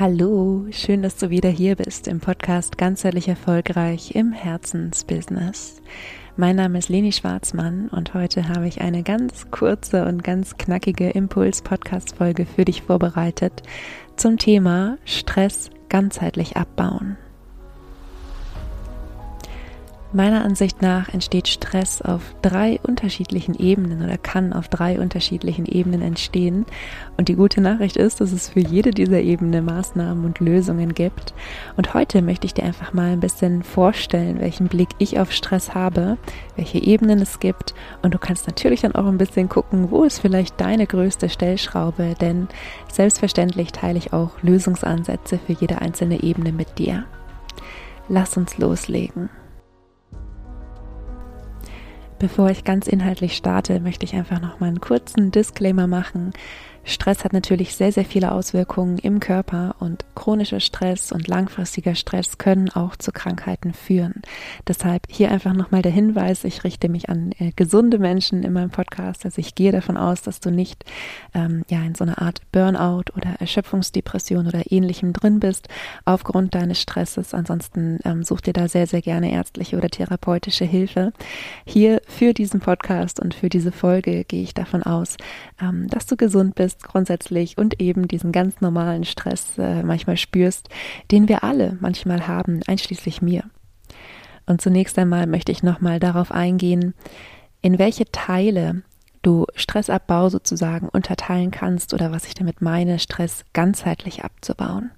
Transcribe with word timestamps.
Hallo, 0.00 0.64
schön, 0.70 1.02
dass 1.02 1.16
du 1.16 1.28
wieder 1.28 1.50
hier 1.50 1.76
bist 1.76 2.08
im 2.08 2.18
Podcast 2.18 2.78
Ganzheitlich 2.78 3.28
Erfolgreich 3.28 4.14
im 4.14 4.32
Herzensbusiness. 4.32 5.82
Mein 6.34 6.56
Name 6.56 6.78
ist 6.78 6.88
Leni 6.88 7.12
Schwarzmann 7.12 7.90
und 7.90 8.14
heute 8.14 8.48
habe 8.48 8.66
ich 8.66 8.80
eine 8.80 9.02
ganz 9.02 9.50
kurze 9.50 10.06
und 10.06 10.24
ganz 10.24 10.56
knackige 10.56 11.10
Impuls-Podcast-Folge 11.10 12.46
für 12.46 12.64
dich 12.64 12.80
vorbereitet 12.80 13.62
zum 14.16 14.38
Thema 14.38 14.96
Stress 15.04 15.68
ganzheitlich 15.90 16.56
abbauen. 16.56 17.18
Meiner 20.14 20.44
Ansicht 20.44 20.82
nach 20.82 21.08
entsteht 21.08 21.48
Stress 21.48 22.02
auf 22.02 22.34
drei 22.42 22.78
unterschiedlichen 22.82 23.54
Ebenen 23.54 24.04
oder 24.04 24.18
kann 24.18 24.52
auf 24.52 24.68
drei 24.68 25.00
unterschiedlichen 25.00 25.64
Ebenen 25.64 26.02
entstehen. 26.02 26.66
Und 27.16 27.28
die 27.28 27.34
gute 27.34 27.62
Nachricht 27.62 27.96
ist, 27.96 28.20
dass 28.20 28.30
es 28.30 28.50
für 28.50 28.60
jede 28.60 28.90
dieser 28.90 29.20
Ebenen 29.20 29.64
Maßnahmen 29.64 30.26
und 30.26 30.38
Lösungen 30.38 30.92
gibt. 30.92 31.32
Und 31.78 31.94
heute 31.94 32.20
möchte 32.20 32.46
ich 32.46 32.52
dir 32.52 32.64
einfach 32.64 32.92
mal 32.92 33.12
ein 33.12 33.20
bisschen 33.20 33.62
vorstellen, 33.62 34.38
welchen 34.38 34.68
Blick 34.68 34.90
ich 34.98 35.18
auf 35.18 35.32
Stress 35.32 35.72
habe, 35.72 36.18
welche 36.56 36.78
Ebenen 36.78 37.22
es 37.22 37.40
gibt. 37.40 37.72
Und 38.02 38.12
du 38.12 38.18
kannst 38.18 38.46
natürlich 38.46 38.82
dann 38.82 38.94
auch 38.94 39.06
ein 39.06 39.16
bisschen 39.16 39.48
gucken, 39.48 39.90
wo 39.90 40.04
ist 40.04 40.18
vielleicht 40.18 40.60
deine 40.60 40.86
größte 40.86 41.30
Stellschraube, 41.30 42.16
denn 42.20 42.48
selbstverständlich 42.92 43.72
teile 43.72 43.96
ich 43.96 44.12
auch 44.12 44.32
Lösungsansätze 44.42 45.38
für 45.38 45.54
jede 45.54 45.80
einzelne 45.80 46.22
Ebene 46.22 46.52
mit 46.52 46.78
dir. 46.78 47.04
Lass 48.10 48.36
uns 48.36 48.58
loslegen. 48.58 49.30
Bevor 52.22 52.50
ich 52.50 52.62
ganz 52.62 52.86
inhaltlich 52.86 53.36
starte, 53.36 53.80
möchte 53.80 54.04
ich 54.04 54.14
einfach 54.14 54.40
noch 54.40 54.60
mal 54.60 54.68
einen 54.68 54.80
kurzen 54.80 55.32
Disclaimer 55.32 55.88
machen. 55.88 56.32
Stress 56.84 57.24
hat 57.24 57.32
natürlich 57.32 57.76
sehr, 57.76 57.92
sehr 57.92 58.04
viele 58.04 58.32
Auswirkungen 58.32 58.98
im 58.98 59.20
Körper 59.20 59.76
und 59.78 60.04
chronischer 60.14 60.58
Stress 60.58 61.12
und 61.12 61.28
langfristiger 61.28 61.94
Stress 61.94 62.38
können 62.38 62.70
auch 62.70 62.96
zu 62.96 63.12
Krankheiten 63.12 63.72
führen. 63.72 64.22
Deshalb 64.66 65.04
hier 65.08 65.30
einfach 65.30 65.52
nochmal 65.52 65.82
der 65.82 65.92
Hinweis, 65.92 66.44
ich 66.44 66.64
richte 66.64 66.88
mich 66.88 67.08
an 67.08 67.32
äh, 67.38 67.52
gesunde 67.54 67.98
Menschen 67.98 68.42
in 68.42 68.52
meinem 68.52 68.70
Podcast. 68.70 69.24
Also 69.24 69.38
ich 69.38 69.54
gehe 69.54 69.70
davon 69.70 69.96
aus, 69.96 70.22
dass 70.22 70.40
du 70.40 70.50
nicht 70.50 70.84
ähm, 71.34 71.62
ja 71.70 71.82
in 71.82 71.94
so 71.94 72.02
einer 72.02 72.20
Art 72.20 72.40
Burnout 72.50 73.12
oder 73.16 73.36
Erschöpfungsdepression 73.38 74.48
oder 74.48 74.62
ähnlichem 74.70 75.12
drin 75.12 75.38
bist 75.38 75.68
aufgrund 76.04 76.54
deines 76.54 76.80
Stresses. 76.80 77.32
Ansonsten 77.32 78.00
ähm, 78.04 78.24
such 78.24 78.40
dir 78.40 78.52
da 78.52 78.66
sehr, 78.66 78.88
sehr 78.88 79.02
gerne 79.02 79.32
ärztliche 79.32 79.76
oder 79.76 79.88
therapeutische 79.88 80.64
Hilfe. 80.64 81.12
Hier 81.64 82.02
für 82.08 82.34
diesen 82.34 82.60
Podcast 82.60 83.20
und 83.20 83.34
für 83.34 83.48
diese 83.48 83.70
Folge 83.70 84.24
gehe 84.24 84.42
ich 84.42 84.54
davon 84.54 84.82
aus, 84.82 85.16
ähm, 85.60 85.86
dass 85.88 86.06
du 86.06 86.16
gesund 86.16 86.56
bist 86.56 86.71
bist 86.72 86.84
grundsätzlich 86.84 87.58
und 87.58 87.80
eben 87.80 88.08
diesen 88.08 88.32
ganz 88.32 88.60
normalen 88.60 89.04
Stress 89.04 89.58
äh, 89.58 89.82
manchmal 89.82 90.16
spürst, 90.16 90.68
den 91.10 91.28
wir 91.28 91.44
alle 91.44 91.76
manchmal 91.80 92.26
haben, 92.26 92.60
einschließlich 92.66 93.20
mir. 93.20 93.44
Und 94.46 94.60
zunächst 94.60 94.98
einmal 94.98 95.26
möchte 95.26 95.52
ich 95.52 95.62
nochmal 95.62 96.00
darauf 96.00 96.32
eingehen, 96.32 96.94
in 97.60 97.78
welche 97.78 98.06
Teile 98.10 98.82
du 99.20 99.46
Stressabbau 99.54 100.30
sozusagen 100.30 100.88
unterteilen 100.88 101.50
kannst 101.50 101.94
oder 101.94 102.10
was 102.10 102.26
ich 102.26 102.34
damit 102.34 102.60
meine, 102.60 102.98
Stress 102.98 103.44
ganzheitlich 103.52 104.24
abzubauen. 104.24 104.90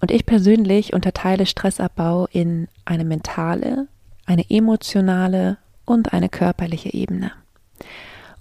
Und 0.00 0.10
ich 0.10 0.26
persönlich 0.26 0.92
unterteile 0.92 1.46
Stressabbau 1.46 2.26
in 2.32 2.68
eine 2.84 3.04
mentale, 3.04 3.86
eine 4.26 4.44
emotionale 4.50 5.56
und 5.86 6.12
eine 6.12 6.28
körperliche 6.28 6.92
Ebene. 6.92 7.32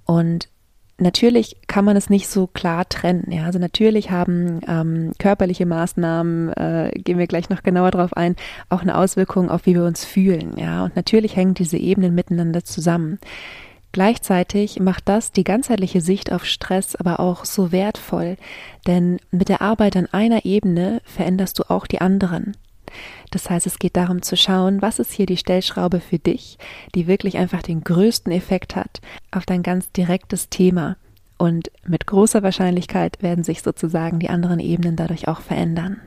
Und 0.06 0.50
Natürlich 1.00 1.58
kann 1.68 1.86
man 1.86 1.98
es 1.98 2.10
nicht 2.10 2.28
so 2.28 2.46
klar 2.46 2.88
trennen. 2.88 3.32
Ja, 3.32 3.46
also 3.46 3.58
natürlich 3.58 4.12
haben 4.12 4.62
ähm, 4.68 5.12
körperliche 5.18 5.66
Maßnahmen, 5.66 6.54
äh, 6.54 6.92
gehen 6.94 7.18
wir 7.18 7.26
gleich 7.26 7.50
noch 7.50 7.64
genauer 7.64 7.92
drauf 7.92 8.16
ein, 8.16 8.36
auch 8.70 8.82
eine 8.82 8.96
Auswirkung 8.96 9.50
auf 9.50 9.66
wie 9.66 9.74
wir 9.74 9.86
uns 9.86 10.06
fühlen. 10.06 10.54
Ja, 10.58 10.84
und 10.84 10.96
natürlich 10.96 11.36
hängen 11.36 11.56
diese 11.56 11.78
Ebenen 11.78 12.14
miteinander 12.14 12.64
zusammen. 12.64 13.20
Gleichzeitig 13.92 14.80
macht 14.80 15.08
das 15.08 15.32
die 15.32 15.44
ganzheitliche 15.44 16.02
Sicht 16.02 16.32
auf 16.32 16.46
Stress 16.46 16.96
aber 16.96 17.20
auch 17.20 17.46
so 17.46 17.72
wertvoll, 17.72 18.38
denn 18.88 19.20
mit 19.30 19.50
der 19.50 19.62
Arbeit 19.62 19.96
an 19.96 20.08
einer 20.12 20.46
Ebene 20.46 21.00
veränderst 21.06 21.60
du 21.60 21.70
auch 21.70 21.86
die 21.86 22.02
anderen. 22.02 22.58
Das 23.34 23.50
heißt, 23.50 23.66
es 23.66 23.80
geht 23.80 23.98
darum 23.98 24.22
zu 24.22 24.38
schauen, 24.38 24.84
was 24.84 25.00
ist 25.00 25.12
hier 25.12 25.26
die 25.26 25.38
Stellschraube 25.38 26.02
für 26.02 26.20
dich, 26.20 26.60
die 26.94 27.08
wirklich 27.08 27.40
einfach 27.40 27.64
den 27.64 27.84
größten 27.84 28.32
Effekt 28.32 28.76
hat 28.76 29.02
auf 29.32 29.48
dein 29.48 29.64
ganz 29.64 29.92
direktes 29.92 30.50
Thema. 30.50 30.98
Und 31.40 31.72
mit 31.84 32.06
großer 32.06 32.44
Wahrscheinlichkeit 32.44 33.24
werden 33.24 33.44
sich 33.44 33.64
sozusagen 33.64 34.20
die 34.20 34.30
anderen 34.30 34.60
Ebenen 34.60 34.96
dadurch 34.96 35.28
auch 35.28 35.42
verändern. 35.42 36.00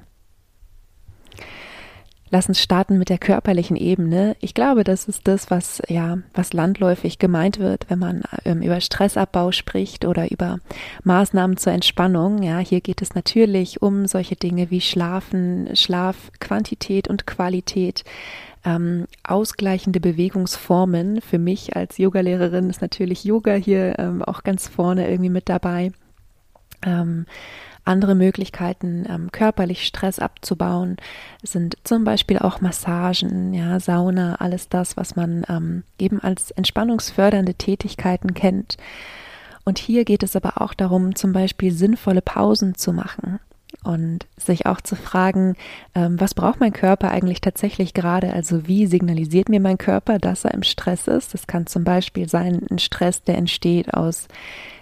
Lass 2.28 2.48
uns 2.48 2.60
starten 2.60 2.98
mit 2.98 3.09
der 3.09 3.19
körperlichen 3.19 3.76
Ebene. 3.76 4.37
Ich 4.41 4.53
glaube, 4.53 4.82
das 4.82 5.06
ist 5.06 5.28
das, 5.28 5.48
was 5.50 5.81
ja, 5.88 6.19
was 6.34 6.53
landläufig 6.53 7.19
gemeint 7.19 7.60
wird, 7.60 7.88
wenn 7.88 8.00
man 8.00 8.22
ähm, 8.44 8.62
über 8.62 8.81
Stressabbau 8.81 9.53
spricht 9.53 10.04
oder 10.04 10.31
über 10.31 10.59
Maßnahmen 11.04 11.56
zur 11.56 11.72
Entspannung. 11.72 12.42
Ja, 12.42 12.59
hier 12.59 12.81
geht 12.81 13.00
es 13.00 13.14
natürlich 13.14 13.81
um 13.81 14.06
solche 14.06 14.34
Dinge 14.34 14.70
wie 14.72 14.81
Schlafen, 14.81 15.76
Schlafquantität 15.76 17.06
und 17.06 17.28
Qualität, 17.28 18.03
ähm, 18.64 19.06
ausgleichende 19.22 20.00
Bewegungsformen. 20.00 21.20
Für 21.20 21.38
mich 21.38 21.76
als 21.76 21.97
Yogalehrerin 21.97 22.69
ist 22.69 22.82
natürlich 22.82 23.22
Yoga 23.22 23.54
hier 23.54 24.00
ähm, 24.00 24.22
auch 24.22 24.43
ganz 24.43 24.66
vorne 24.66 25.08
irgendwie 25.08 25.31
mit 25.31 25.48
dabei. 25.48 25.93
Andere 27.86 28.14
Möglichkeiten, 28.14 29.06
ähm, 29.08 29.30
körperlich 29.32 29.86
Stress 29.86 30.19
abzubauen, 30.19 30.97
sind 31.42 31.76
zum 31.84 32.04
Beispiel 32.04 32.38
auch 32.38 32.60
Massagen, 32.60 33.54
ja, 33.54 33.80
Sauna, 33.80 34.36
alles 34.36 34.69
das, 34.69 34.97
was 34.97 35.16
man 35.16 35.44
ähm, 35.48 35.84
eben 35.98 36.20
als 36.20 36.50
entspannungsfördernde 36.50 37.54
Tätigkeiten 37.54 38.34
kennt. 38.34 38.76
Und 39.64 39.78
hier 39.78 40.04
geht 40.04 40.22
es 40.22 40.36
aber 40.36 40.60
auch 40.60 40.75
darum, 40.75 41.14
zum 41.16 41.32
Beispiel 41.32 41.72
sinnvolle 41.72 42.22
Pausen 42.22 42.75
zu 42.75 42.92
machen 42.92 43.41
und 43.82 44.26
sich 44.36 44.66
auch 44.66 44.80
zu 44.80 44.96
fragen, 44.96 45.54
ähm, 45.94 46.20
was 46.20 46.34
braucht 46.34 46.60
mein 46.60 46.72
Körper 46.72 47.10
eigentlich 47.10 47.41
tatsächlich 47.41 47.94
gerade? 47.94 48.32
Also 48.32 48.66
wie 48.66 48.86
signalisiert 48.86 49.48
mir 49.48 49.60
mein 49.60 49.78
Körper, 49.78 50.19
dass 50.19 50.44
er 50.44 50.54
im 50.54 50.62
Stress 50.62 51.06
ist? 51.06 51.34
Das 51.34 51.46
kann 51.46 51.66
zum 51.66 51.84
Beispiel 51.84 52.28
sein, 52.28 52.66
ein 52.70 52.78
Stress, 52.78 53.22
der 53.22 53.38
entsteht 53.38 53.94
aus 53.94 54.28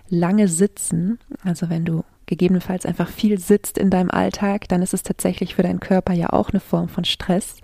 lange 0.09 0.49
Sitzen. 0.49 1.19
Also 1.45 1.69
wenn 1.69 1.85
du 1.85 2.05
gegebenenfalls 2.27 2.87
einfach 2.87 3.09
viel 3.09 3.39
sitzt 3.39 3.79
in 3.79 3.91
deinem 3.91 4.11
Alltag, 4.11 4.69
dann 4.69 4.83
ist 4.83 4.95
es 4.95 5.03
tatsächlich 5.03 5.55
für 5.55 5.63
deinen 5.63 5.81
Körper 5.81 6.13
ja 6.13 6.33
auch 6.33 6.51
eine 6.51 6.61
Form 6.61 6.89
von 6.89 7.05
Stress, 7.05 7.57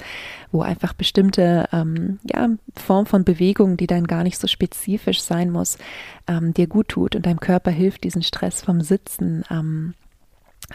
wo 0.53 0.63
einfach 0.63 0.93
bestimmte 0.93 1.69
ähm, 1.73 2.19
ja, 2.25 2.49
Form 2.77 3.07
von 3.07 3.25
Bewegung, 3.25 3.77
die 3.77 3.87
dann 3.87 4.07
gar 4.07 4.23
nicht 4.23 4.39
so 4.39 4.47
spezifisch 4.47 5.23
sein 5.23 5.51
muss, 5.51 5.79
ähm, 6.27 6.55
dir 6.55 6.67
gut 6.67 6.89
tut 6.89 7.17
und 7.17 7.27
deinem 7.27 7.41
Körper 7.41 7.71
hilft, 7.71 8.05
diesen 8.05 8.23
Stress 8.23 8.63
vom 8.63 8.81
Sitzen 8.81 9.45
ähm, 9.51 9.95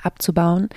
abzubauen. 0.03 0.69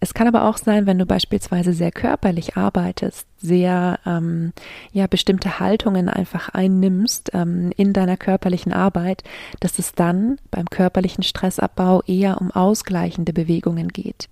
Es 0.00 0.14
kann 0.14 0.28
aber 0.28 0.44
auch 0.44 0.58
sein, 0.58 0.86
wenn 0.86 0.98
du 0.98 1.06
beispielsweise 1.06 1.72
sehr 1.72 1.90
körperlich 1.90 2.56
arbeitest, 2.56 3.26
sehr 3.38 3.98
ähm, 4.06 4.52
ja 4.92 5.06
bestimmte 5.06 5.58
Haltungen 5.58 6.08
einfach 6.08 6.50
einnimmst 6.50 7.30
ähm, 7.34 7.72
in 7.76 7.92
deiner 7.92 8.16
körperlichen 8.16 8.72
Arbeit, 8.72 9.24
dass 9.60 9.78
es 9.78 9.92
dann 9.92 10.38
beim 10.50 10.66
körperlichen 10.66 11.24
Stressabbau 11.24 12.02
eher 12.02 12.40
um 12.40 12.52
ausgleichende 12.52 13.32
Bewegungen 13.32 13.88
geht 13.88 14.28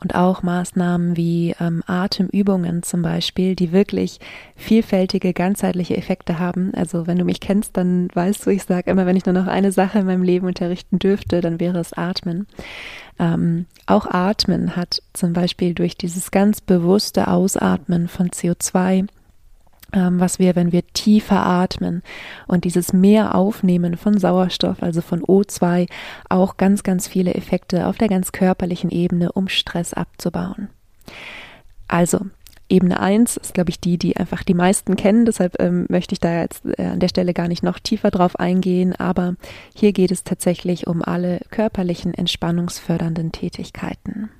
und 0.00 0.14
auch 0.14 0.42
Maßnahmen 0.42 1.16
wie 1.16 1.54
ähm, 1.58 1.82
Atemübungen 1.86 2.82
zum 2.82 3.02
Beispiel, 3.02 3.56
die 3.56 3.72
wirklich 3.72 4.20
vielfältige, 4.54 5.32
ganzheitliche 5.32 5.96
Effekte 5.96 6.38
haben. 6.38 6.72
Also 6.74 7.06
wenn 7.06 7.18
du 7.18 7.24
mich 7.24 7.40
kennst, 7.40 7.76
dann 7.76 8.08
weißt 8.12 8.46
du, 8.46 8.50
ich 8.50 8.64
sage 8.64 8.90
immer, 8.90 9.06
wenn 9.06 9.16
ich 9.16 9.24
nur 9.26 9.32
noch 9.32 9.46
eine 9.46 9.72
Sache 9.72 10.00
in 10.00 10.06
meinem 10.06 10.22
Leben 10.22 10.46
unterrichten 10.46 10.98
dürfte, 10.98 11.40
dann 11.40 11.60
wäre 11.60 11.78
es 11.78 11.94
Atmen. 11.94 12.46
Ähm, 13.18 13.66
auch 13.86 14.06
Atmen 14.06 14.76
hat 14.76 15.02
zum 15.14 15.32
Beispiel 15.32 15.72
durch 15.72 15.96
dieses 15.96 16.30
ganz 16.30 16.60
bewusste 16.60 17.28
Ausatmen 17.28 18.08
von 18.08 18.28
CO2 18.28 18.98
ähm, 18.98 19.08
was 19.92 20.38
wir, 20.38 20.56
wenn 20.56 20.72
wir 20.72 20.86
tiefer 20.88 21.44
atmen 21.44 22.02
und 22.46 22.64
dieses 22.64 22.92
mehr 22.92 23.34
aufnehmen 23.34 23.96
von 23.96 24.18
Sauerstoff, 24.18 24.82
also 24.82 25.00
von 25.00 25.22
O2, 25.22 25.88
auch 26.28 26.56
ganz, 26.56 26.82
ganz 26.82 27.08
viele 27.08 27.34
Effekte 27.34 27.86
auf 27.86 27.96
der 27.96 28.08
ganz 28.08 28.32
körperlichen 28.32 28.90
Ebene, 28.90 29.32
um 29.32 29.48
Stress 29.48 29.94
abzubauen. 29.94 30.68
Also, 31.88 32.20
Ebene 32.68 32.98
1 32.98 33.36
ist, 33.36 33.54
glaube 33.54 33.70
ich, 33.70 33.78
die, 33.78 33.96
die 33.96 34.16
einfach 34.16 34.42
die 34.42 34.54
meisten 34.54 34.96
kennen. 34.96 35.24
Deshalb 35.24 35.60
ähm, 35.60 35.86
möchte 35.88 36.14
ich 36.14 36.20
da 36.20 36.40
jetzt 36.40 36.64
äh, 36.64 36.86
an 36.86 36.98
der 37.00 37.08
Stelle 37.08 37.32
gar 37.32 37.46
nicht 37.46 37.62
noch 37.62 37.78
tiefer 37.78 38.10
drauf 38.10 38.40
eingehen. 38.40 38.92
Aber 38.94 39.36
hier 39.74 39.92
geht 39.92 40.10
es 40.10 40.24
tatsächlich 40.24 40.88
um 40.88 41.02
alle 41.02 41.40
körperlichen 41.50 42.12
entspannungsfördernden 42.12 43.30
Tätigkeiten. 43.30 44.30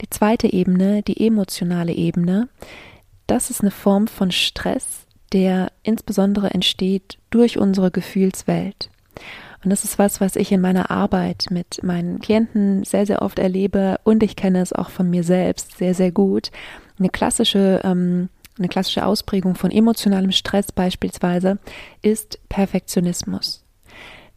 Die 0.00 0.10
zweite 0.10 0.52
Ebene, 0.52 1.02
die 1.02 1.26
emotionale 1.26 1.92
Ebene, 1.92 2.48
das 3.26 3.50
ist 3.50 3.60
eine 3.60 3.70
Form 3.70 4.06
von 4.06 4.30
Stress, 4.30 5.06
der 5.32 5.72
insbesondere 5.82 6.50
entsteht 6.50 7.18
durch 7.30 7.58
unsere 7.58 7.90
Gefühlswelt. 7.90 8.90
Und 9.64 9.70
das 9.70 9.84
ist 9.84 9.98
was, 9.98 10.20
was 10.20 10.36
ich 10.36 10.52
in 10.52 10.60
meiner 10.60 10.90
Arbeit 10.90 11.46
mit 11.50 11.82
meinen 11.82 12.20
Klienten 12.20 12.84
sehr, 12.84 13.06
sehr 13.06 13.22
oft 13.22 13.38
erlebe 13.38 13.98
und 14.04 14.22
ich 14.22 14.36
kenne 14.36 14.60
es 14.60 14.72
auch 14.72 14.90
von 14.90 15.10
mir 15.10 15.24
selbst 15.24 15.78
sehr, 15.78 15.94
sehr 15.94 16.12
gut. 16.12 16.50
Eine 16.98 17.08
klassische, 17.08 17.80
ähm, 17.82 18.28
eine 18.58 18.68
klassische 18.68 19.04
Ausprägung 19.04 19.56
von 19.56 19.70
emotionalem 19.70 20.30
Stress 20.30 20.70
beispielsweise 20.70 21.58
ist 22.00 22.38
Perfektionismus. 22.48 23.64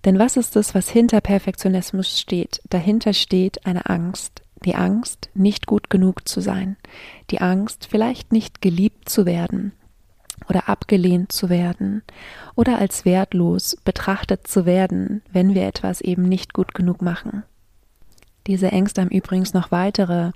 Denn 0.06 0.18
was 0.18 0.38
ist 0.38 0.56
das, 0.56 0.74
was 0.74 0.90
hinter 0.90 1.22
Perfektionismus 1.22 2.20
steht? 2.20 2.62
Dahinter 2.70 3.14
steht 3.14 3.66
eine 3.66 3.88
Angst. 3.88 4.42
Die 4.66 4.76
Angst, 4.76 5.30
nicht 5.34 5.68
gut 5.68 5.90
genug 5.90 6.28
zu 6.28 6.42
sein. 6.42 6.78
Die 7.30 7.42
Angst, 7.42 7.88
vielleicht 7.90 8.32
nicht 8.32 8.62
geliebt 8.62 9.10
zu 9.10 9.26
werden 9.26 9.74
oder 10.48 10.70
abgelehnt 10.70 11.32
zu 11.32 11.50
werden 11.50 12.04
oder 12.56 12.78
als 12.80 13.06
wertlos 13.06 13.78
betrachtet 13.84 14.48
zu 14.48 14.66
werden, 14.66 15.22
wenn 15.32 15.54
wir 15.54 15.66
etwas 15.68 16.02
eben 16.02 16.24
nicht 16.24 16.54
gut 16.54 16.74
genug 16.74 17.02
machen. 17.02 17.44
Diese 18.48 18.72
Ängste 18.72 19.02
haben 19.02 19.10
übrigens 19.10 19.54
noch 19.54 19.72
weitere 19.72 20.32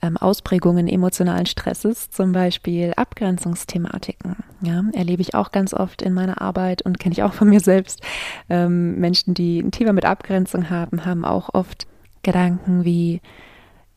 ähm, 0.00 0.16
Ausprägungen 0.16 0.86
emotionalen 0.86 1.46
Stresses, 1.46 2.10
zum 2.10 2.32
Beispiel 2.32 2.92
Abgrenzungsthematiken. 2.96 4.36
Ja, 4.60 4.84
erlebe 4.92 5.22
ich 5.22 5.34
auch 5.34 5.50
ganz 5.50 5.74
oft 5.74 6.02
in 6.02 6.14
meiner 6.14 6.40
Arbeit 6.40 6.82
und 6.82 7.00
kenne 7.00 7.14
ich 7.14 7.22
auch 7.22 7.32
von 7.32 7.48
mir 7.48 7.60
selbst. 7.60 8.00
Ähm, 8.48 8.98
Menschen, 9.00 9.34
die 9.34 9.60
ein 9.60 9.72
Thema 9.72 9.92
mit 9.92 10.04
Abgrenzung 10.04 10.70
haben, 10.70 11.04
haben 11.04 11.24
auch 11.24 11.52
oft 11.52 11.86
Gedanken 12.22 12.84
wie, 12.84 13.20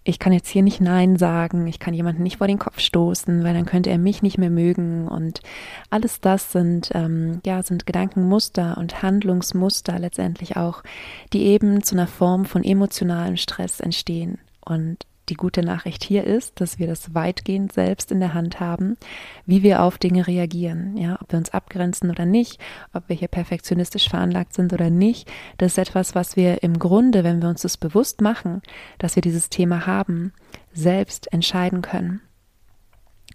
ich 0.03 0.18
kann 0.18 0.33
jetzt 0.33 0.50
hier 0.50 0.63
nicht 0.63 0.81
Nein 0.81 1.18
sagen, 1.18 1.68
ich 1.68 1.80
kann 1.80 1.94
jemanden 1.94 2.24
nicht 2.24 2.38
vor 2.38 2.48
den 2.48 2.57
Kopf 2.57 2.80
stoßen, 2.80 3.44
weil 3.44 3.53
dann 3.53 3.65
könnte 3.65 3.92
er 3.92 4.00
mich 4.00 4.24
nicht 4.24 4.39
mehr 4.39 4.50
mögen. 4.50 5.07
Und 5.07 5.42
alles 5.92 6.19
das 6.19 6.51
sind, 6.51 6.89
ähm, 6.95 7.39
ja, 7.45 7.62
sind 7.62 7.86
Gedankenmuster 7.86 8.77
und 8.77 9.03
Handlungsmuster 9.03 10.00
letztendlich 10.00 10.57
auch, 10.57 10.81
die 11.33 11.44
eben 11.44 11.83
zu 11.83 11.95
einer 11.95 12.07
Form 12.07 12.45
von 12.45 12.63
emotionalem 12.63 13.38
Stress 13.38 13.80
entstehen. 13.80 14.39
Und 14.65 15.06
die 15.31 15.36
gute 15.36 15.63
Nachricht 15.63 16.04
hier 16.04 16.25
ist, 16.25 16.60
dass 16.60 16.78
wir 16.78 16.88
das 16.88 17.16
weitgehend 17.16 17.72
selbst 17.72 18.12
in 18.12 18.19
der 18.19 18.33
Hand 18.33 18.60
haben, 18.60 18.98
wie 19.45 19.63
wir 19.63 19.81
auf 19.81 19.98
Dinge 19.98 20.28
reagieren. 20.28 20.98
Ja, 20.98 21.18
ob 21.22 21.31
wir 21.31 21.39
uns 21.39 21.51
abgrenzen 21.51 22.12
oder 22.12 22.25
nicht, 22.25 22.60
ob 22.94 23.07
wir 23.07 23.16
hier 23.16 23.30
perfektionistisch 23.30 24.10
veranlagt 24.10 24.54
sind 24.54 24.74
oder 24.74 24.89
nicht. 24.89 25.31
Das 25.57 25.74
ist 25.74 25.78
etwas, 25.78 26.13
was 26.13 26.36
wir 26.36 26.62
im 26.62 26.78
Grunde, 26.78 27.24
wenn 27.24 27.42
wir 27.42 27.50
uns 27.50 27.62
das 27.62 27.78
bewusst 27.78 28.22
machen, 28.22 28.62
dass 29.00 29.16
wir 29.16 29.22
dieses 29.22 29.50
Thema 29.50 29.88
haben, 29.88 30.33
selbst 30.74 31.31
entscheiden 31.31 31.81
können. 31.81 32.22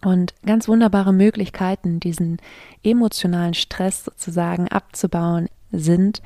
Und 0.04 0.34
ganz 0.44 0.68
wunderbare 0.68 1.14
Möglichkeiten, 1.14 1.98
diesen 1.98 2.36
emotionalen 2.82 3.54
Stress 3.54 4.04
sozusagen 4.04 4.68
abzubauen, 4.68 5.48
sind, 5.72 6.22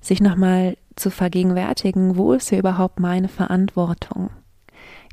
sich 0.00 0.20
nochmal 0.20 0.76
zu 0.96 1.10
vergegenwärtigen, 1.10 2.16
wo 2.16 2.32
ist 2.32 2.50
hier 2.50 2.58
überhaupt 2.58 3.00
meine 3.00 3.28
Verantwortung? 3.28 4.30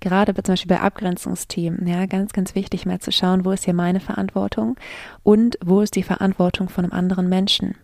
Gerade 0.01 0.33
zum 0.33 0.53
Beispiel 0.53 0.75
bei 0.75 0.81
Abgrenzungsthemen, 0.81 1.87
ja, 1.87 2.05
ganz, 2.05 2.33
ganz 2.33 2.53
wichtig 2.55 2.85
mal 2.85 2.99
zu 2.99 3.11
schauen, 3.11 3.45
wo 3.45 3.51
ist 3.51 3.65
hier 3.65 3.73
meine 3.73 4.01
Verantwortung 4.01 4.75
und 5.23 5.57
wo 5.63 5.81
ist 5.81 5.95
die 5.95 6.03
Verantwortung 6.03 6.67
von 6.67 6.83
einem 6.83 6.93
anderen 6.93 7.29
Menschen. 7.29 7.75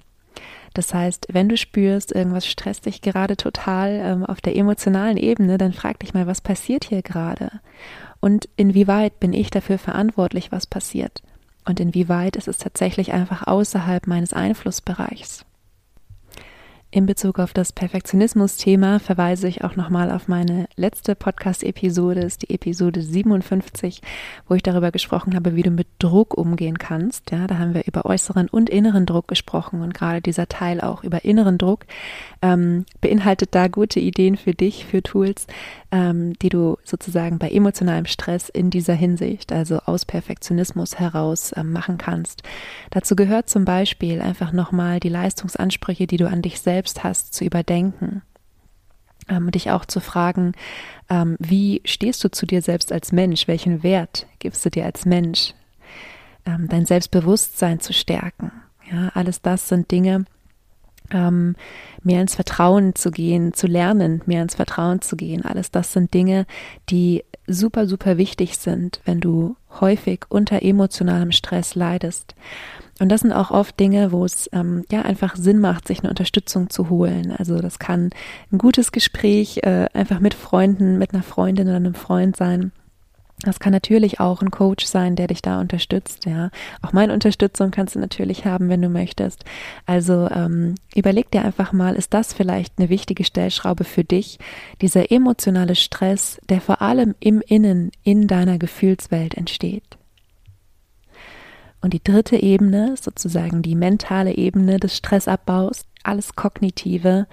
Das 0.74 0.94
heißt, 0.94 1.28
wenn 1.32 1.50
du 1.50 1.58
spürst, 1.58 2.12
irgendwas 2.12 2.46
stresst 2.46 2.86
dich 2.86 3.02
gerade 3.02 3.38
total 3.38 4.00
ähm, 4.04 4.26
auf 4.26 4.42
der 4.42 4.56
emotionalen 4.56 5.18
Ebene, 5.18 5.58
dann 5.58 5.74
frag 5.74 6.00
dich 6.00 6.14
mal, 6.14 6.28
was 6.28 6.42
passiert 6.42 6.84
hier 6.84 7.02
gerade? 7.02 7.50
Und 8.20 8.50
inwieweit 8.58 9.20
bin 9.20 9.34
ich 9.34 9.50
dafür 9.50 9.78
verantwortlich, 9.78 10.52
was 10.52 10.68
passiert? 10.68 11.24
Und 11.66 11.80
inwieweit 11.80 12.36
ist 12.36 12.48
es 12.48 12.58
tatsächlich 12.58 13.12
einfach 13.12 13.48
außerhalb 13.48 14.08
meines 14.08 14.34
Einflussbereichs? 14.34 15.46
In 16.90 17.06
Bezug 17.06 17.40
auf 17.40 17.52
das 17.52 17.74
Perfektionismus-Thema 17.74 19.02
verweise 19.02 19.50
ich 19.50 19.62
auch 19.62 19.76
nochmal 19.76 20.10
auf 20.10 20.30
meine 20.30 20.70
letzte 20.78 21.16
Podcast-Episode, 21.16 22.22
ist 22.22 22.44
die 22.44 22.54
Episode 22.54 23.02
57, 23.02 24.02
wo 24.48 24.56
ich 24.56 24.64
darüber 24.64 24.92
gesprochen 24.92 25.36
habe, 25.36 25.54
wie 25.58 25.64
du 25.64 25.70
mit 25.70 25.88
Druck 26.00 26.38
umgehen 26.38 26.78
kannst. 26.78 27.30
Ja, 27.32 27.46
da 27.46 27.58
haben 27.58 27.74
wir 27.74 27.86
über 27.88 28.06
äußeren 28.06 28.48
und 28.48 28.70
inneren 28.70 29.06
Druck 29.06 29.28
gesprochen 29.28 29.82
und 29.82 29.94
gerade 29.94 30.22
dieser 30.22 30.48
Teil 30.48 30.80
auch 30.80 31.04
über 31.04 31.26
inneren 31.26 31.58
Druck 31.58 31.86
ähm, 32.42 32.86
beinhaltet 33.02 33.54
da 33.54 33.68
gute 33.68 34.00
Ideen 34.00 34.38
für 34.38 34.54
dich, 34.54 34.86
für 34.86 35.04
Tools, 35.04 35.46
ähm, 35.92 36.40
die 36.40 36.50
du 36.50 36.78
sozusagen 36.86 37.38
bei 37.38 37.50
emotionalem 37.50 38.06
Stress 38.06 38.48
in 38.48 38.70
dieser 38.70 38.94
Hinsicht, 38.94 39.52
also 39.52 39.80
aus 39.80 40.06
Perfektionismus 40.06 41.00
heraus 41.00 41.52
ähm, 41.58 41.74
machen 41.74 41.98
kannst. 41.98 42.44
Dazu 42.92 43.18
gehört 43.18 43.50
zum 43.50 43.66
Beispiel 43.66 44.22
einfach 44.22 44.54
nochmal 44.54 45.02
die 45.02 45.10
Leistungsansprüche, 45.10 46.08
die 46.08 46.18
du 46.18 46.30
an 46.30 46.42
dich 46.42 46.62
selbst 46.62 46.77
hast, 47.04 47.34
zu 47.34 47.44
überdenken. 47.44 48.22
Ähm, 49.30 49.52
dich 49.52 49.72
auch 49.72 49.86
zu 49.86 50.00
fragen, 50.00 50.54
ähm, 51.10 51.36
wie 51.40 51.82
stehst 51.84 52.24
du 52.24 52.32
zu 52.32 52.46
dir 52.46 52.62
selbst 52.62 52.92
als 52.92 53.12
Mensch? 53.12 53.48
Welchen 53.48 53.84
Wert 53.84 54.26
gibst 54.40 54.66
du 54.66 54.70
dir 54.70 54.86
als 54.86 55.06
Mensch? 55.06 55.54
Ähm, 56.46 56.68
dein 56.70 56.86
Selbstbewusstsein 56.86 57.80
zu 57.80 57.92
stärken. 57.94 58.52
Ja, 58.90 59.10
alles 59.14 59.42
das 59.42 59.68
sind 59.68 59.92
Dinge, 59.92 60.26
ähm, 61.12 61.56
mehr 62.04 62.22
ins 62.22 62.36
Vertrauen 62.36 62.96
zu 62.96 63.12
gehen, 63.12 63.54
zu 63.54 63.68
lernen, 63.68 64.22
mehr 64.26 64.42
ins 64.42 64.56
Vertrauen 64.56 65.02
zu 65.02 65.18
gehen. 65.18 65.44
Alles 65.44 65.72
das 65.72 65.94
sind 65.94 66.14
Dinge, 66.14 66.46
die 66.90 67.24
super, 67.48 67.88
super 67.88 68.18
wichtig 68.18 68.58
sind, 68.58 69.02
wenn 69.06 69.20
du 69.20 69.56
häufig 69.80 70.26
unter 70.30 70.62
emotionalem 70.64 71.32
Stress 71.32 71.76
leidest. 71.76 72.36
Und 73.00 73.10
das 73.10 73.22
sind 73.22 73.32
auch 73.32 73.52
oft 73.52 73.80
Dinge, 73.80 74.12
wo 74.12 74.26
es 74.26 74.50
ähm, 74.54 74.84
ja 74.92 75.04
einfach 75.04 75.36
Sinn 75.36 75.60
macht, 75.60 75.88
sich 75.88 76.00
eine 76.00 76.10
Unterstützung 76.10 76.70
zu 76.70 76.90
holen. 76.90 77.34
Also 77.38 77.60
das 77.60 77.80
kann 77.80 78.10
ein 78.52 78.58
gutes 78.58 78.92
Gespräch 78.92 79.60
äh, 79.64 79.88
einfach 79.94 80.20
mit 80.20 80.34
Freunden, 80.34 80.98
mit 80.98 81.14
einer 81.14 81.24
Freundin 81.24 81.68
oder 81.68 81.78
einem 81.78 81.96
Freund 81.96 82.36
sein 82.36 82.72
das 83.42 83.60
kann 83.60 83.72
natürlich 83.72 84.20
auch 84.20 84.42
ein 84.42 84.50
Coach 84.50 84.86
sein, 84.86 85.16
der 85.16 85.28
dich 85.28 85.44
da 85.44 85.62
unterstützt, 85.62 86.26
ja. 86.26 86.50
Auch 86.82 86.92
meine 86.92 87.14
Unterstützung 87.14 87.70
kannst 87.70 87.94
du 87.94 88.00
natürlich 88.00 88.46
haben, 88.46 88.68
wenn 88.68 88.82
du 88.82 88.90
möchtest. 88.90 89.46
Also 89.86 90.28
ähm, 90.32 90.74
überleg 90.96 91.30
dir 91.30 91.46
einfach 91.46 91.72
mal, 91.72 91.96
ist 91.96 92.16
das 92.16 92.34
vielleicht 92.34 92.80
eine 92.80 92.90
wichtige 92.90 93.24
Stellschraube 93.24 93.84
für 93.84 94.04
dich? 94.04 94.40
Dieser 94.82 95.12
emotionale 95.12 95.76
Stress, 95.76 96.40
der 96.50 96.62
vor 96.62 96.82
allem 96.82 97.14
im 97.20 97.42
Innen, 97.42 97.92
in 98.02 98.28
deiner 98.28 98.58
Gefühlswelt 98.58 99.36
entsteht. 99.36 99.97
Und 101.82 101.94
die 101.94 102.04
dritte 102.04 102.38
Ebene, 102.38 102.96
sozusagen 103.00 103.62
die 103.62 103.76
mentale 103.76 104.36
Ebene 104.36 104.80
des 104.80 104.98
Stressabbaus, 104.98 105.86
alles 106.04 106.36
Kognitive. 106.36 107.28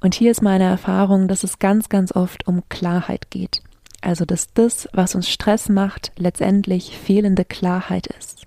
Und 0.00 0.14
hier 0.14 0.30
ist 0.30 0.42
meine 0.42 0.64
Erfahrung, 0.64 1.28
dass 1.28 1.44
es 1.44 1.58
ganz, 1.58 1.88
ganz 1.88 2.12
oft 2.12 2.46
um 2.46 2.62
Klarheit 2.68 3.30
geht. 3.30 3.62
Also, 4.00 4.24
dass 4.24 4.52
das, 4.54 4.88
was 4.92 5.14
uns 5.14 5.28
Stress 5.28 5.68
macht, 5.68 6.12
letztendlich 6.16 6.96
fehlende 6.96 7.44
Klarheit 7.44 8.06
ist. 8.06 8.46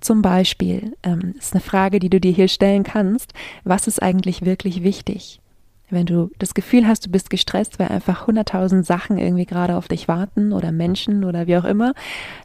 Zum 0.00 0.20
Beispiel 0.20 0.94
ähm, 1.02 1.34
ist 1.38 1.54
eine 1.54 1.62
Frage, 1.62 1.98
die 1.98 2.10
du 2.10 2.20
dir 2.20 2.32
hier 2.32 2.48
stellen 2.48 2.82
kannst, 2.82 3.32
was 3.64 3.86
ist 3.86 4.02
eigentlich 4.02 4.44
wirklich 4.44 4.82
wichtig? 4.82 5.40
Wenn 5.88 6.06
du 6.06 6.30
das 6.38 6.54
Gefühl 6.54 6.86
hast, 6.86 7.06
du 7.06 7.10
bist 7.10 7.30
gestresst, 7.30 7.78
weil 7.78 7.88
einfach 7.88 8.26
hunderttausend 8.26 8.84
Sachen 8.84 9.18
irgendwie 9.18 9.46
gerade 9.46 9.76
auf 9.76 9.86
dich 9.86 10.08
warten 10.08 10.52
oder 10.52 10.72
Menschen 10.72 11.24
oder 11.24 11.46
wie 11.46 11.56
auch 11.56 11.64
immer, 11.64 11.94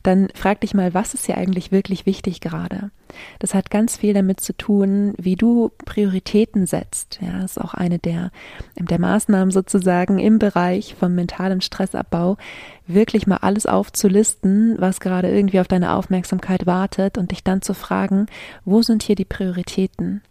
dann 0.04 0.28
frag 0.36 0.62
dich 0.62 0.76
mal, 0.76 0.94
was 0.94 1.16
ist 1.16 1.26
hier 1.26 1.38
eigentlich 1.38 1.72
wirklich 1.72 2.06
wichtig 2.06 2.40
gerade? 2.40 2.92
Das 3.40 3.54
hat 3.54 3.72
ganz 3.72 3.98
viel 3.98 4.14
damit 4.14 4.40
zu 4.42 4.56
tun, 4.56 5.14
wie 5.18 5.36
du 5.36 5.72
Prioritäten 5.86 6.68
setzt. 6.68 7.20
Ja, 7.22 7.44
ist 7.44 7.60
auch 7.60 7.74
eine 7.74 7.98
der, 7.98 8.32
der 8.78 9.00
Maßnahmen 9.00 9.52
sozusagen 9.52 10.20
im 10.20 10.38
Bereich 10.38 10.96
vom 10.96 11.16
mentalen 11.16 11.62
Stressabbau, 11.62 12.38
wirklich 12.86 13.26
mal 13.26 13.38
alles 13.38 13.66
aufzulisten, 13.66 14.76
was 14.80 15.00
gerade 15.00 15.30
irgendwie 15.30 15.60
auf 15.60 15.68
deine 15.68 15.94
Aufmerksamkeit 15.94 16.66
wartet 16.66 17.18
und 17.18 17.32
dich 17.32 17.44
dann 17.44 17.62
zu 17.62 17.74
fragen, 17.74 18.28
wo 18.66 18.82
sind 18.82 19.04
hier 19.04 19.16
die 19.16 19.26
Prioritäten? 19.26 20.22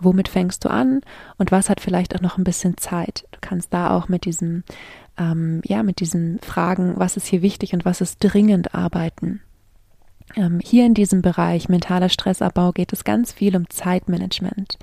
Womit 0.00 0.28
fängst 0.28 0.64
du 0.64 0.70
an 0.70 1.00
und 1.38 1.52
was 1.52 1.68
hat 1.68 1.80
vielleicht 1.80 2.14
auch 2.14 2.20
noch 2.20 2.38
ein 2.38 2.44
bisschen 2.44 2.76
Zeit. 2.76 3.26
Du 3.32 3.38
kannst 3.40 3.72
da 3.72 3.96
auch 3.96 4.08
mit 4.08 4.24
diesem, 4.24 4.64
ähm, 5.18 5.60
ja, 5.64 5.82
mit 5.82 6.00
diesen 6.00 6.38
Fragen, 6.40 6.94
was 6.96 7.16
ist 7.16 7.26
hier 7.26 7.42
wichtig 7.42 7.74
und 7.74 7.84
was 7.84 8.00
ist 8.00 8.18
dringend 8.20 8.74
arbeiten. 8.74 9.40
Ähm, 10.36 10.60
hier 10.62 10.86
in 10.86 10.94
diesem 10.94 11.22
Bereich 11.22 11.68
mentaler 11.68 12.08
Stressabbau 12.08 12.72
geht 12.72 12.92
es 12.92 13.04
ganz 13.04 13.32
viel 13.32 13.56
um 13.56 13.68
Zeitmanagement. 13.68 14.78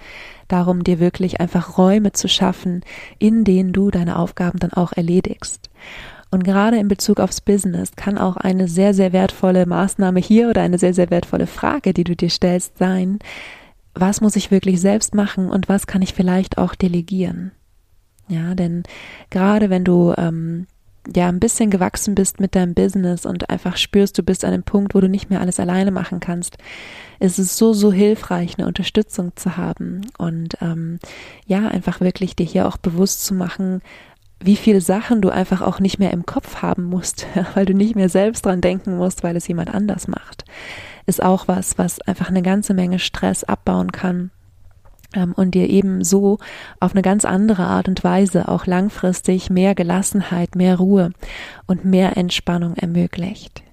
Darum, 0.48 0.84
dir 0.84 1.00
wirklich 1.00 1.40
einfach 1.40 1.78
Räume 1.78 2.12
zu 2.12 2.28
schaffen, 2.28 2.82
in 3.18 3.44
denen 3.44 3.74
du 3.74 3.90
deine 3.90 4.20
Aufgaben 4.20 4.60
dann 4.60 4.74
auch 4.74 4.94
erledigst. 4.94 5.70
Und 6.32 6.44
gerade 6.44 6.78
in 6.78 6.88
Bezug 6.88 7.20
aufs 7.20 7.42
Business 7.42 7.94
kann 7.96 8.18
auch 8.18 8.38
eine 8.38 8.68
sehr, 8.68 8.94
sehr 8.94 9.14
wertvolle 9.14 9.66
Maßnahme 9.66 10.20
hier 10.20 10.50
oder 10.50 10.62
eine 10.62 10.78
sehr, 10.78 10.94
sehr 10.94 11.10
wertvolle 11.10 11.48
Frage, 11.48 11.94
die 11.94 12.04
du 12.04 12.16
dir 12.16 12.30
stellst, 12.30 12.78
sein, 12.78 13.20
was 14.00 14.22
muss 14.22 14.36
ich 14.36 14.52
wirklich 14.52 14.82
selbst 14.82 15.16
machen 15.16 15.50
und 15.50 15.70
was 15.70 15.88
kann 15.88 16.02
ich 16.02 16.14
vielleicht 16.14 16.58
auch 16.58 16.76
delegieren. 16.76 17.52
Ja, 18.28 18.54
denn 18.54 18.84
gerade 19.32 19.70
wenn 19.70 19.84
du 19.84 20.14
ähm, 20.18 20.68
ja 21.16 21.28
ein 21.28 21.40
bisschen 21.40 21.70
gewachsen 21.70 22.16
bist 22.16 22.40
mit 22.40 22.56
deinem 22.56 22.74
Business 22.74 23.26
und 23.26 23.50
einfach 23.50 23.78
spürst, 23.78 24.18
du 24.18 24.24
bist 24.24 24.46
an 24.46 24.54
einem 24.54 24.64
Punkt, 24.64 24.94
wo 24.94 25.02
du 25.02 25.10
nicht 25.10 25.30
mehr 25.30 25.42
alles 25.42 25.60
alleine 25.60 25.92
machen 25.92 26.20
kannst, 26.20 26.58
ist 27.20 27.40
es 27.40 27.58
so, 27.58 27.74
so 27.74 27.92
hilfreich, 27.92 28.56
eine 28.58 28.68
Unterstützung 28.68 29.32
zu 29.36 29.58
haben 29.58 30.02
und 30.18 30.58
ähm, 30.62 31.00
ja, 31.48 31.68
einfach 31.68 32.00
wirklich 32.02 32.36
dir 32.36 32.46
hier 32.46 32.68
auch 32.68 32.78
bewusst 32.78 33.26
zu 33.26 33.34
machen, 33.34 33.82
wie 34.42 34.56
viele 34.56 34.80
Sachen 34.80 35.22
du 35.22 35.30
einfach 35.30 35.62
auch 35.62 35.80
nicht 35.80 36.00
mehr 36.00 36.12
im 36.12 36.26
Kopf 36.26 36.62
haben 36.62 36.86
musst, 36.86 37.28
weil 37.56 37.66
du 37.66 37.74
nicht 37.74 37.96
mehr 37.96 38.10
selbst 38.10 38.46
dran 38.46 38.62
denken 38.62 38.98
musst, 38.98 39.24
weil 39.24 39.36
es 39.36 39.48
jemand 39.48 39.74
anders 39.74 40.08
macht, 40.08 40.46
ist 41.10 41.22
auch 41.22 41.48
was, 41.48 41.78
was 41.78 42.00
einfach 42.02 42.30
eine 42.30 42.42
ganze 42.42 42.74
Menge 42.74 43.00
Stress 43.00 43.44
abbauen 43.44 43.92
kann 43.92 44.32
ähm, 45.14 45.34
und 45.34 45.56
dir 45.56 45.70
eben 45.70 46.04
so 46.04 46.38
auf 46.80 46.94
eine 46.94 47.02
ganz 47.02 47.26
andere 47.26 47.64
Art 47.64 47.88
und 47.88 48.04
Weise 48.04 48.48
auch 48.48 48.66
langfristig 48.66 49.50
mehr 49.50 49.76
Gelassenheit, 49.76 50.56
mehr 50.56 50.78
Ruhe 50.78 51.12
und 51.66 51.84
mehr 51.84 52.16
Entspannung 52.16 52.76
ermöglicht. 52.76 53.64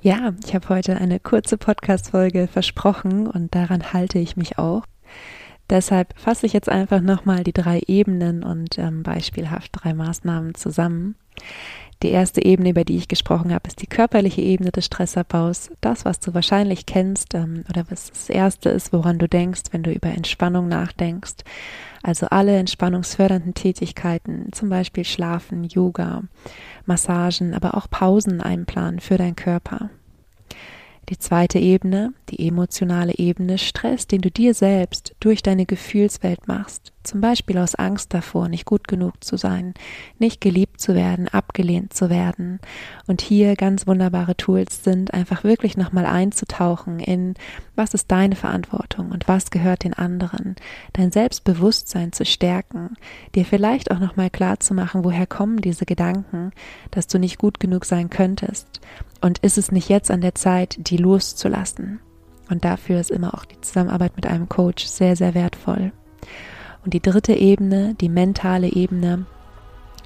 Ja, 0.00 0.32
ich 0.44 0.52
habe 0.54 0.68
heute 0.68 0.96
eine 0.96 1.20
kurze 1.20 1.56
Podcast-Folge 1.56 2.48
versprochen 2.48 3.28
und 3.28 3.54
daran 3.54 3.92
halte 3.92 4.18
ich 4.18 4.36
mich 4.36 4.58
auch. 4.58 4.84
Deshalb 5.70 6.18
fasse 6.18 6.44
ich 6.44 6.52
jetzt 6.52 6.68
einfach 6.68 7.00
nochmal 7.00 7.44
die 7.44 7.52
drei 7.52 7.80
Ebenen 7.86 8.42
und 8.42 8.78
ähm, 8.78 9.04
beispielhaft 9.04 9.70
drei 9.72 9.94
Maßnahmen 9.94 10.56
zusammen. 10.56 11.14
Die 12.02 12.10
erste 12.10 12.44
Ebene, 12.44 12.70
über 12.70 12.84
die 12.84 12.96
ich 12.96 13.06
gesprochen 13.06 13.54
habe, 13.54 13.68
ist 13.68 13.80
die 13.80 13.86
körperliche 13.86 14.40
Ebene 14.40 14.72
des 14.72 14.86
Stressabbaus. 14.86 15.70
Das, 15.80 16.04
was 16.04 16.18
du 16.18 16.34
wahrscheinlich 16.34 16.84
kennst 16.84 17.34
ähm, 17.34 17.64
oder 17.68 17.84
was 17.88 18.10
das 18.10 18.28
erste 18.28 18.70
ist, 18.70 18.92
woran 18.92 19.18
du 19.18 19.28
denkst, 19.28 19.62
wenn 19.70 19.84
du 19.84 19.92
über 19.92 20.08
Entspannung 20.08 20.66
nachdenkst. 20.66 21.44
Also 22.02 22.26
alle 22.26 22.56
entspannungsfördernden 22.56 23.54
Tätigkeiten, 23.54 24.48
zum 24.50 24.68
Beispiel 24.68 25.04
Schlafen, 25.04 25.62
Yoga, 25.62 26.24
Massagen, 26.86 27.54
aber 27.54 27.76
auch 27.76 27.88
Pausen 27.88 28.40
einplanen 28.40 28.98
für 28.98 29.16
deinen 29.16 29.36
Körper. 29.36 29.90
Die 31.08 31.18
zweite 31.18 31.60
Ebene, 31.60 32.14
die 32.30 32.48
emotionale 32.48 33.14
Ebene, 33.14 33.58
Stress, 33.58 34.08
den 34.08 34.22
du 34.22 34.30
dir 34.30 34.54
selbst 34.54 35.14
durch 35.20 35.42
deine 35.42 35.66
Gefühlswelt 35.66 36.48
machst. 36.48 36.92
Zum 37.04 37.20
Beispiel 37.20 37.58
aus 37.58 37.74
Angst 37.74 38.14
davor, 38.14 38.48
nicht 38.48 38.64
gut 38.64 38.86
genug 38.86 39.24
zu 39.24 39.36
sein, 39.36 39.74
nicht 40.18 40.40
geliebt 40.40 40.80
zu 40.80 40.94
werden, 40.94 41.26
abgelehnt 41.28 41.92
zu 41.94 42.10
werden. 42.10 42.60
Und 43.06 43.20
hier 43.20 43.56
ganz 43.56 43.86
wunderbare 43.86 44.36
Tools 44.36 44.84
sind, 44.84 45.12
einfach 45.12 45.42
wirklich 45.42 45.76
nochmal 45.76 46.06
einzutauchen 46.06 47.00
in, 47.00 47.34
was 47.74 47.94
ist 47.94 48.10
deine 48.10 48.36
Verantwortung 48.36 49.10
und 49.10 49.26
was 49.26 49.50
gehört 49.50 49.82
den 49.82 49.94
anderen, 49.94 50.54
dein 50.92 51.10
Selbstbewusstsein 51.10 52.12
zu 52.12 52.24
stärken, 52.24 52.96
dir 53.34 53.44
vielleicht 53.44 53.90
auch 53.90 53.98
nochmal 53.98 54.30
klar 54.30 54.60
zu 54.60 54.72
machen, 54.72 55.04
woher 55.04 55.26
kommen 55.26 55.60
diese 55.60 55.86
Gedanken, 55.86 56.52
dass 56.92 57.08
du 57.08 57.18
nicht 57.18 57.38
gut 57.38 57.58
genug 57.58 57.84
sein 57.84 58.10
könntest. 58.10 58.80
Und 59.20 59.38
ist 59.38 59.58
es 59.58 59.72
nicht 59.72 59.88
jetzt 59.88 60.10
an 60.10 60.20
der 60.20 60.34
Zeit, 60.34 60.76
die 60.88 60.96
loszulassen? 60.96 62.00
Und 62.48 62.64
dafür 62.64 63.00
ist 63.00 63.10
immer 63.10 63.34
auch 63.34 63.44
die 63.44 63.60
Zusammenarbeit 63.60 64.14
mit 64.14 64.26
einem 64.26 64.48
Coach 64.48 64.84
sehr, 64.84 65.16
sehr 65.16 65.34
wertvoll. 65.34 65.92
Und 66.84 66.94
die 66.94 67.00
dritte 67.00 67.34
Ebene, 67.34 67.94
die 68.00 68.08
mentale 68.08 68.68
Ebene, 68.68 69.26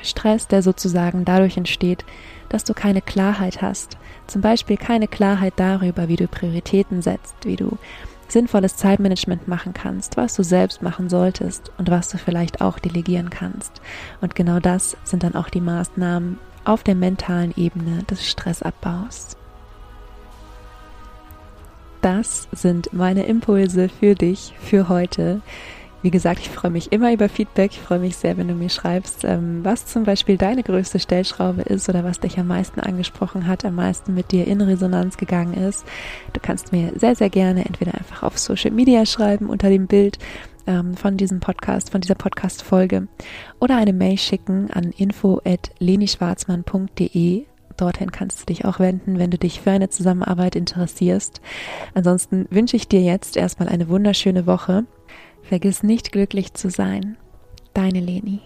Stress, 0.02 0.47
der 0.47 0.62
sozusagen 0.62 1.25
dadurch 1.25 1.56
entsteht, 1.56 2.04
dass 2.49 2.64
du 2.64 2.75
keine 2.75 3.00
Klarheit 3.00 3.62
hast. 3.62 3.97
Zum 4.26 4.42
Beispiel 4.42 4.76
keine 4.76 5.09
Klarheit 5.09 5.54
darüber, 5.56 6.09
wie 6.09 6.16
du 6.16 6.28
Prioritäten 6.28 7.02
setzt, 7.02 7.35
wie 7.45 7.56
du 7.56 7.78
sinnvolles 8.28 8.76
Zeitmanagement 8.76 9.47
machen 9.49 9.73
kannst, 9.73 10.16
was 10.16 10.35
du 10.35 10.42
selbst 10.42 10.83
machen 10.83 11.09
solltest 11.09 11.71
und 11.78 11.90
was 11.90 12.09
du 12.09 12.18
vielleicht 12.18 12.61
auch 12.61 12.78
delegieren 12.78 13.30
kannst. 13.30 13.80
Und 14.21 14.35
genau 14.35 14.59
das 14.59 14.97
sind 15.04 15.23
dann 15.23 15.35
auch 15.35 15.49
die 15.49 15.61
Maßnahmen 15.61 16.38
auf 16.64 16.83
der 16.83 16.97
mentalen 16.97 17.54
Ebene 17.56 18.02
des 18.04 18.28
Stressabbaus. 18.28 19.37
Das 22.02 22.49
sind 22.52 22.92
meine 22.92 23.26
Impulse 23.26 23.88
für 23.88 24.14
dich 24.14 24.54
für 24.61 24.88
heute. 24.88 25.40
Wie 26.06 26.10
gesagt, 26.12 26.38
ich 26.38 26.50
freue 26.50 26.70
mich 26.70 26.92
immer 26.92 27.12
über 27.12 27.28
Feedback. 27.28 27.72
Ich 27.72 27.80
freue 27.80 27.98
mich 27.98 28.16
sehr, 28.16 28.36
wenn 28.36 28.46
du 28.46 28.54
mir 28.54 28.68
schreibst, 28.68 29.25
ähm, 29.25 29.64
was 29.64 29.86
zum 29.86 30.04
Beispiel 30.04 30.36
deine 30.36 30.62
größte 30.62 31.00
Stellschraube 31.00 31.62
ist 31.62 31.88
oder 31.88 32.04
was 32.04 32.20
dich 32.20 32.38
am 32.38 32.46
meisten 32.46 32.78
angesprochen 32.78 33.48
hat, 33.48 33.64
am 33.64 33.75
meisten 33.75 34.14
mit 34.14 34.30
dir 34.30 34.46
in 34.46 34.60
Resonanz 34.60 35.16
gegangen 35.16 35.54
ist. 35.54 35.84
Du 36.32 36.38
kannst 36.40 36.70
mir 36.70 36.92
sehr, 36.94 37.16
sehr 37.16 37.28
gerne 37.28 37.64
entweder 37.64 37.94
einfach 37.94 38.22
auf 38.22 38.38
Social 38.38 38.70
Media 38.70 39.04
schreiben 39.04 39.48
unter 39.48 39.68
dem 39.68 39.88
Bild 39.88 40.20
ähm, 40.68 40.94
von 40.94 41.16
diesem 41.16 41.40
Podcast, 41.40 41.90
von 41.90 42.02
dieser 42.02 42.14
Podcast-Folge 42.14 43.08
oder 43.58 43.76
eine 43.76 43.92
Mail 43.92 44.16
schicken 44.16 44.70
an 44.70 44.92
info.lenischwarzmann.de 44.96 47.46
Dorthin 47.76 48.12
kannst 48.12 48.40
du 48.40 48.46
dich 48.46 48.64
auch 48.64 48.78
wenden, 48.78 49.18
wenn 49.18 49.32
du 49.32 49.38
dich 49.38 49.60
für 49.60 49.72
eine 49.72 49.90
Zusammenarbeit 49.90 50.54
interessierst. 50.54 51.40
Ansonsten 51.94 52.46
wünsche 52.50 52.76
ich 52.76 52.86
dir 52.86 53.02
jetzt 53.02 53.36
erstmal 53.36 53.68
eine 53.68 53.88
wunderschöne 53.88 54.46
Woche. 54.46 54.84
Vergiss 55.49 55.85
nicht 55.85 56.11
glücklich 56.11 56.55
zu 56.55 56.71
sein. 56.71 57.17
Deine 57.73 58.00
Leni. 58.00 58.41